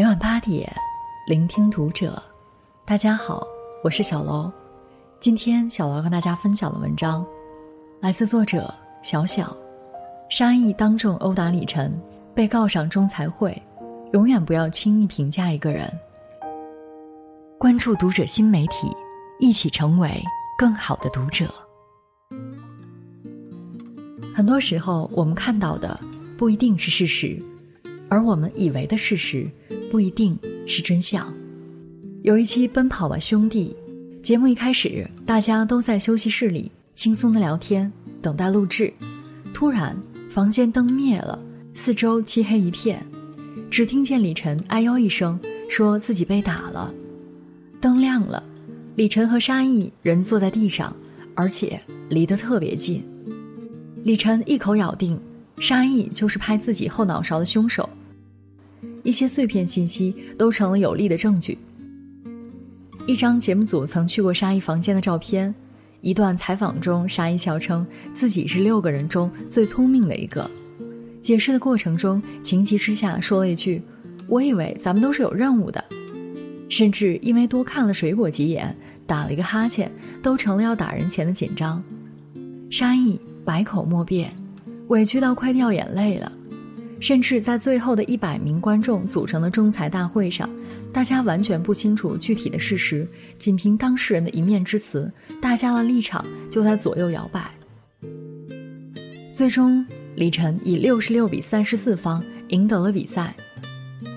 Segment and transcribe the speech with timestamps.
[0.00, 0.66] 每晚八点，
[1.26, 2.22] 聆听读者。
[2.86, 3.46] 大家好，
[3.84, 4.50] 我是小楼。
[5.20, 7.22] 今天小楼跟大家分享的文章，
[8.00, 9.54] 来自作者小小。
[10.30, 11.92] 沙溢当众殴打李晨，
[12.34, 13.54] 被告上仲裁会。
[14.14, 15.86] 永远不要轻易评价一个人。
[17.58, 18.90] 关注读者新媒体，
[19.38, 20.10] 一起成为
[20.56, 21.44] 更好的读者。
[24.34, 26.00] 很多时候，我们看到的
[26.38, 27.38] 不一定是事实，
[28.08, 29.46] 而我们以为的事实。
[29.90, 31.32] 不一定是真相。
[32.22, 33.76] 有一期《奔跑吧兄弟》
[34.22, 37.90] 节目一开始，大家都在休息室里轻松的聊天，
[38.22, 38.92] 等待录制。
[39.52, 39.96] 突然，
[40.30, 41.42] 房间灯灭了，
[41.74, 43.04] 四周漆黑一片，
[43.68, 46.94] 只听见李晨哎呦一声，说自己被打了。
[47.80, 48.42] 灯亮了，
[48.94, 50.94] 李晨和沙溢人坐在地上，
[51.34, 53.02] 而且离得特别近。
[54.04, 55.18] 李晨一口咬定，
[55.58, 57.88] 沙溢就是拍自己后脑勺的凶手。
[59.02, 61.56] 一些碎片信息都成了有力的证据。
[63.06, 65.52] 一张节目组曾去过沙溢房间的照片，
[66.00, 70.48] 一段采访中，沙溢笑称自己是六个人中最聪明的一个。
[71.20, 73.82] 解释的过程中，情急之下说了一句
[74.28, 75.84] ：“我以为咱们都是有任务的。”
[76.68, 78.74] 甚至因为多看了水果几眼，
[79.06, 79.90] 打了一个哈欠，
[80.22, 81.82] 都成了要打人前的紧张。
[82.70, 84.30] 沙溢百口莫辩，
[84.86, 86.32] 委屈到快掉眼泪了。
[87.00, 90.48] 甚至在最后的一百名观众组成的仲裁大会上，
[90.92, 97.50] 大家完全不清楚具体的事实，仅凭当事人的一面之词，大家的立场就在左右摇摆。
[99.32, 99.84] 最终，
[100.14, 103.34] 李晨以六十六比三十四方赢得了比赛，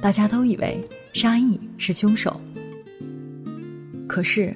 [0.00, 2.40] 大家都以为沙溢是凶手。
[4.08, 4.52] 可是，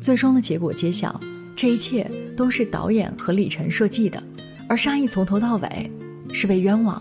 [0.00, 1.20] 最终的结果揭晓，
[1.54, 4.22] 这一切都是导演和李晨设计的，
[4.66, 5.90] 而沙溢从头到尾
[6.32, 7.00] 是被冤枉。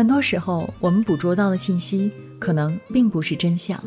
[0.00, 3.78] 很多时候，我们捕捉到的信息可能并不是真相。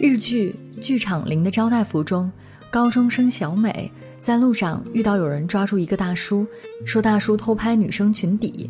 [0.00, 2.28] 日剧《剧场零》的招待服中，
[2.68, 6.44] 高中生小美在路上遇到有人抓住一个大叔，
[6.84, 8.68] 说大叔偷拍女生裙底。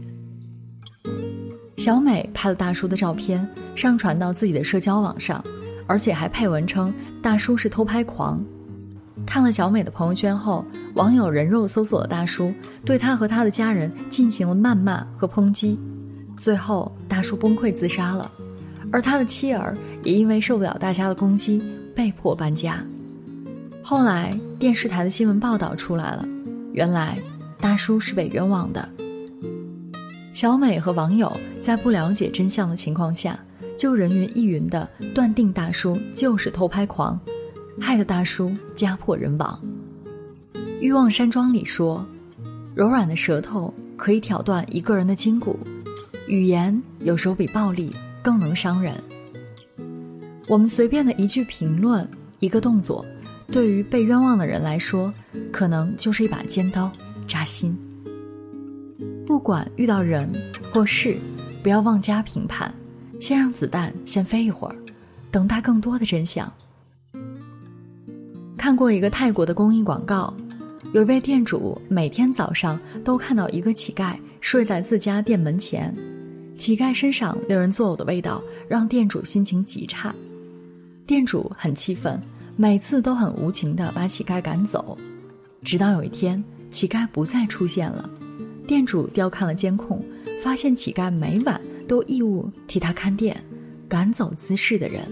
[1.78, 5.42] 小美拍了大叔的照片，上传到自己的社交网上，
[5.86, 6.92] 而且还配文称
[7.22, 8.44] 大叔是偷拍狂。
[9.26, 10.64] 看了小美的朋友圈后，
[10.94, 12.54] 网友人肉搜索了大叔，
[12.84, 15.78] 对他和他的家人进行了谩骂和抨击，
[16.36, 18.30] 最后大叔崩溃自杀了，
[18.90, 21.60] 而他的妻儿也因为受不了大家的攻击，
[21.94, 22.82] 被迫搬家。
[23.82, 26.26] 后来电视台的新闻报道出来了，
[26.72, 27.18] 原来
[27.60, 28.88] 大叔是被冤枉的。
[30.32, 33.38] 小美和网友在不了解真相的情况下，
[33.76, 37.18] 就人云亦云的断定大叔就是偷拍狂。
[37.80, 39.60] 害得大叔家破人亡。
[40.80, 42.06] 《欲望山庄》里说
[42.74, 45.58] ：“柔软的舌头可以挑断一个人的筋骨，
[46.28, 48.94] 语言有时候比暴力更能伤人。”
[50.48, 53.04] 我们随便的一句评论、一个动作，
[53.48, 55.12] 对于被冤枉的人来说，
[55.50, 56.90] 可能就是一把尖刀，
[57.26, 57.76] 扎心。
[59.26, 60.30] 不管遇到人
[60.70, 61.16] 或事，
[61.62, 62.70] 不要妄加评判，
[63.20, 64.76] 先让子弹先飞一会儿，
[65.32, 66.52] 等待更多的真相。
[68.66, 70.34] 看过一个泰国的公益广告，
[70.92, 75.94] 有一位店主每天早上都看到一个乞丐睡在自家店门前，
[76.58, 80.12] 乞丐身上令人作呕的味道让店主心情极差，
[81.06, 82.20] 店主很气愤，
[82.56, 84.98] 每次都很无情的把乞丐赶走，
[85.62, 88.10] 直到有一天乞丐不再出现了，
[88.66, 90.04] 店主调看了监控，
[90.42, 93.40] 发现乞丐每晚都义务替他看店，
[93.88, 95.02] 赶走滋事的人，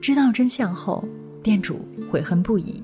[0.00, 1.04] 知道真相后。
[1.42, 2.80] 店主悔恨不已。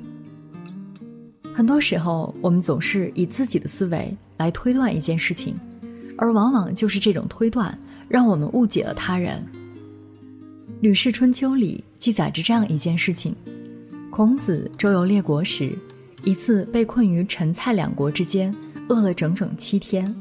[1.54, 5.54] 很多时候，我们总是以自己的思维来推断一件事情，
[6.18, 9.36] 而往往就是这种推断让我们误解了他人。
[10.80, 13.32] 《吕氏春秋》里记载着这样一件事情：
[14.10, 15.78] 孔子周游列国时，
[16.24, 18.52] 一次被困于陈蔡两国之间，
[18.88, 20.12] 饿了整整七天。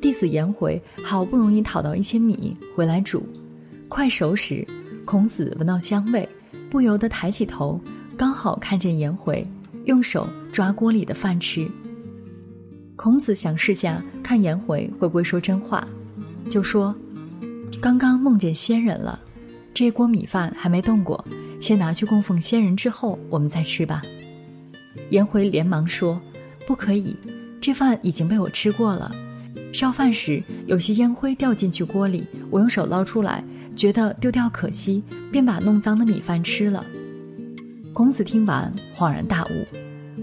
[0.00, 3.24] 弟子颜回好不容易讨到一些米回来煮，
[3.88, 4.66] 快熟时，
[5.04, 6.28] 孔子闻到香味。
[6.70, 7.80] 不由得抬起头，
[8.40, 9.46] 好看见颜回
[9.84, 11.70] 用手抓锅里的饭吃。
[12.96, 15.86] 孔子想试下看颜回会不会说真话，
[16.48, 16.94] 就说
[17.82, 19.20] ：“刚刚梦见仙人了，
[19.74, 21.22] 这锅米饭还没动过，
[21.60, 24.00] 先拿去供奉仙人，之后我们再吃吧。”
[25.10, 26.18] 颜回连忙说
[26.66, 27.14] ：“不可以，
[27.60, 29.14] 这饭已经被我吃过了。
[29.70, 33.44] 烧饭时有些烟灰掉进去锅里，我用手捞出来。”
[33.76, 36.84] 觉得丢掉可惜，便把弄脏的米饭吃了。
[37.92, 39.66] 孔子听完恍然大悟，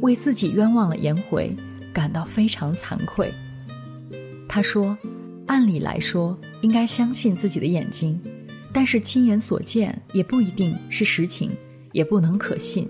[0.01, 1.53] 为自己冤枉了颜回，
[1.93, 3.31] 感到非常惭愧。
[4.47, 4.97] 他说
[5.47, 8.19] ：“按理来说，应该相信自己的眼睛，
[8.71, 11.51] 但是亲眼所见也不一定是实情，
[11.91, 12.87] 也不能可信。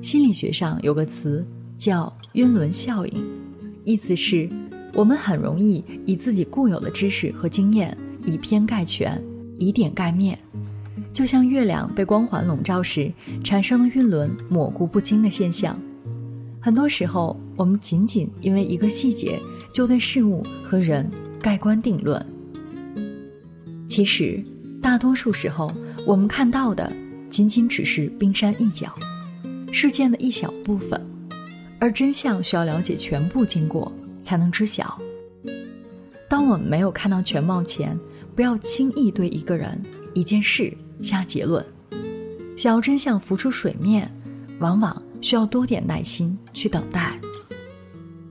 [0.00, 1.44] 心理学上有个词
[1.76, 3.24] 叫“晕轮效应”，
[3.84, 4.48] 意思是，
[4.94, 9.20] 我们很容易以自己固有的知识和经验以偏概全，
[9.58, 10.38] 以点盖面，
[11.16, 13.10] 就像月亮被光环笼罩时
[13.42, 15.74] 产生的晕轮模糊不清的现象。
[16.60, 19.40] 很多时候，我们仅仅因为一个细节，
[19.72, 21.10] 就对事物和人
[21.40, 22.22] 盖棺定论。
[23.88, 24.44] 其实，
[24.82, 25.72] 大多数时候，
[26.04, 26.92] 我们看到的
[27.30, 28.94] 仅仅只是冰山一角，
[29.72, 31.00] 事件的一小部分，
[31.78, 33.90] 而真相需要了解全部经过
[34.20, 35.00] 才能知晓。
[36.28, 37.98] 当我们没有看到全貌前，
[38.34, 40.70] 不要轻易对一个人、一件事
[41.02, 41.64] 下结论。
[42.56, 44.10] 想要真相浮出水面，
[44.58, 45.02] 往往。
[45.22, 47.18] 需要多点耐心去等待。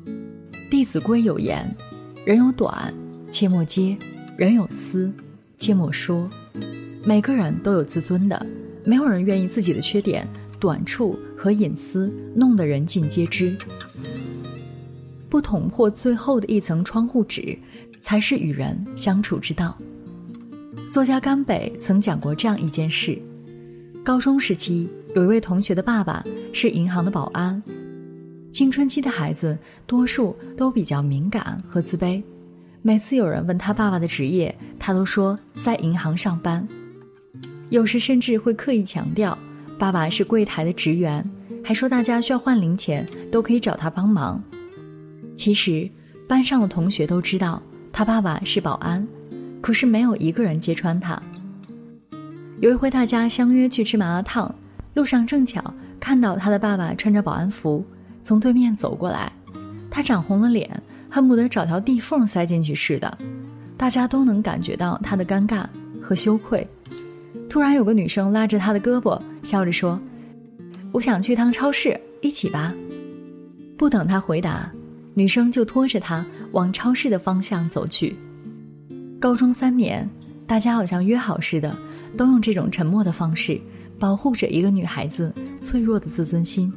[0.69, 1.69] 《弟子规》有言
[2.23, 2.93] ：“人有短，
[3.31, 3.97] 切莫揭；
[4.37, 5.11] 人有私，
[5.57, 6.29] 切莫说。”
[7.03, 8.45] 每个人都有自尊的，
[8.85, 10.25] 没有人愿意自己的缺点、
[10.59, 13.57] 短处和隐私弄得人尽皆知。
[15.27, 17.57] 不捅破最后的一层窗户纸，
[17.99, 19.77] 才是与人相处之道。
[20.95, 23.21] 作家甘北曾讲过这样一件事：
[24.01, 24.89] 高中时期。
[25.13, 27.61] 有一位同学的爸爸是银行的保安，
[28.53, 32.23] 青春期的孩子多数都比较敏感和自卑，
[32.81, 36.65] 每次有人问他爸爸的职业，他都说在银行上班，
[37.71, 39.37] 有时甚至会刻意强调
[39.77, 41.29] 爸爸是柜台的职员，
[41.61, 44.41] 还说大家需要换零钱都可以找他帮忙。
[45.35, 45.89] 其实
[46.25, 47.61] 班上的同学都知道
[47.91, 49.05] 他爸爸是保安，
[49.65, 51.19] 可是没有一个人揭穿他。
[52.61, 54.53] 有一回大家相约去吃麻辣烫。
[54.93, 57.83] 路上正巧看到他的爸爸穿着保安服
[58.23, 59.31] 从对面走过来，
[59.89, 60.69] 他涨红了脸，
[61.09, 63.17] 恨不得找条地缝塞进去似的。
[63.75, 65.65] 大家都能感觉到他的尴尬
[65.99, 66.65] 和羞愧。
[67.49, 69.99] 突然有个女生拉着他的胳膊，笑着说
[70.93, 72.71] ：“我想去趟超市，一起吧。”
[73.75, 74.71] 不等他回答，
[75.15, 78.15] 女生就拖着他往超市的方向走去。
[79.19, 80.07] 高中三年，
[80.45, 81.75] 大家好像约好似的，
[82.17, 83.59] 都用这种沉默的方式。
[83.97, 86.71] 保护着一个女孩子脆弱的自尊心。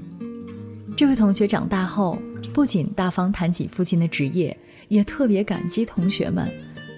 [0.96, 2.17] 这位同学长大后，
[2.55, 4.56] 不仅大方谈起父亲的职业，
[4.87, 6.49] 也特别感激同学们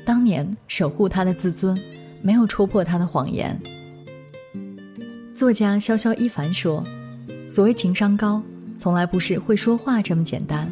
[0.04, 1.76] 当年守护他的自尊，
[2.20, 3.58] 没有戳破他的谎言。
[5.34, 6.84] 作家潇潇一凡说
[7.50, 8.42] ：“所谓情商高，
[8.76, 10.70] 从来不是会说话这么简单，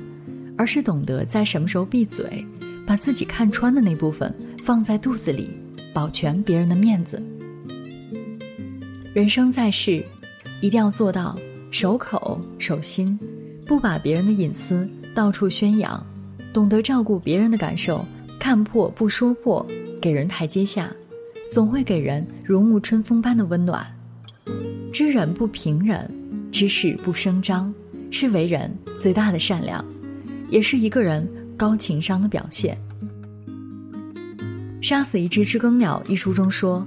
[0.59, 2.45] 而是懂得在什么时候闭嘴，
[2.87, 4.33] 把自己看穿的那部分
[4.63, 5.51] 放在肚子里，
[5.93, 7.23] 保全别人的面子。”
[9.15, 10.05] 人生在世，
[10.61, 11.37] 一定要做到
[11.71, 13.19] 守口守心，
[13.65, 16.07] 不把别人的隐私到处宣扬，
[16.53, 18.05] 懂得照顾别人的感受，
[18.39, 19.67] 看破不说破，
[20.01, 20.93] 给人台阶下，
[21.51, 23.85] 总会给人如沐春风般的温暖。
[24.93, 26.09] 知人不平人，
[26.53, 27.73] 知事不声张，
[28.11, 29.85] 是为人最大的善良，
[30.49, 31.27] 也是一个人
[31.57, 32.77] 高情商的表现。
[34.89, 36.87] 《杀死一只知更鸟》一书中说。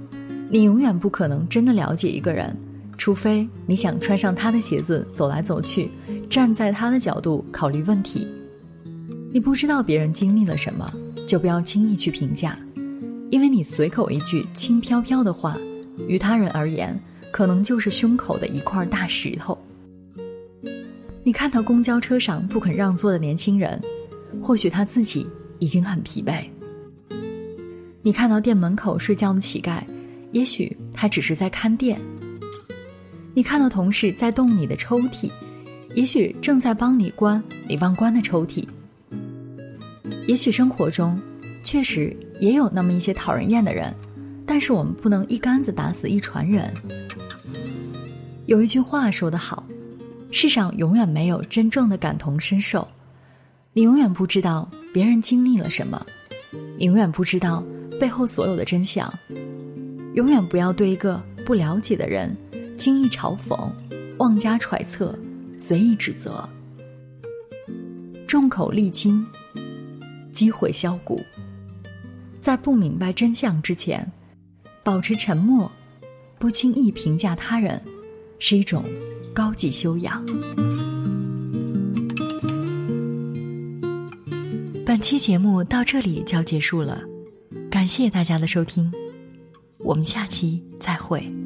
[0.50, 2.52] 你永远不可能真的了解一个人，
[2.98, 5.88] 除非你想穿上他的鞋子走来走去，
[6.28, 8.26] 站在他的角度考虑问题。
[9.32, 10.92] 你不知道别人经历了什么，
[11.28, 12.58] 就不要轻易去评价，
[13.30, 15.56] 因为你随口一句轻飘飘的话，
[16.08, 17.00] 于他人而言，
[17.30, 19.56] 可能就是胸口的一块大石头。
[21.22, 23.80] 你看到公交车上不肯让座的年轻人，
[24.42, 25.24] 或许他自己
[25.60, 26.42] 已经很疲惫。
[28.02, 29.82] 你看到店门口睡觉的乞丐。
[30.32, 32.00] 也许他只是在看店。
[33.34, 35.30] 你看到同事在动你的抽屉，
[35.94, 38.66] 也许正在帮你关你忘关的抽屉。
[40.26, 41.20] 也许生活中
[41.62, 43.94] 确实也有那么一些讨人厌的人，
[44.46, 46.72] 但是我们不能一竿子打死一船人。
[48.46, 49.62] 有一句话说得好，
[50.30, 52.88] 世上永远没有真正的感同身受，
[53.74, 56.06] 你永远不知道别人经历了什么，
[56.78, 57.62] 你永远不知道
[58.02, 59.08] 背后所有的真相。
[60.14, 62.36] 永远不要对一个不了解的人
[62.76, 63.70] 轻易嘲讽、
[64.18, 65.16] 妄加揣测、
[65.56, 66.48] 随意指责。
[68.26, 69.24] 众口利金，
[70.32, 71.20] 积毁销骨。
[72.40, 74.04] 在不明白真相之前，
[74.82, 75.70] 保持沉默，
[76.40, 77.80] 不轻易评价他人，
[78.40, 78.82] 是一种
[79.32, 80.26] 高级修养。
[84.84, 87.00] 本期节目到这里就要结束了，
[87.82, 88.92] 感谢大家的收听。
[89.80, 91.41] 我们下期再会。